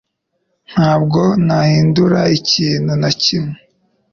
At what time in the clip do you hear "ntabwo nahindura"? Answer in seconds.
0.71-2.19